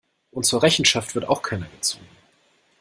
[0.31, 2.07] Und zur Rechenschaft wird auch keiner gezogen.